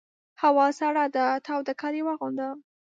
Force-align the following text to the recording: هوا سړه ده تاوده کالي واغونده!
هوا 0.41 0.67
سړه 0.79 1.03
ده 1.15 1.25
تاوده 1.45 1.73
کالي 1.81 2.01
واغونده! 2.03 2.47